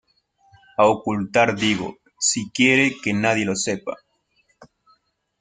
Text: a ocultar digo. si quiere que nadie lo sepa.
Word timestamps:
a 0.77 0.87
ocultar 0.87 1.55
digo. 1.55 1.95
si 2.17 2.49
quiere 2.51 2.95
que 3.03 3.13
nadie 3.13 3.45
lo 3.45 3.55
sepa. 3.55 3.93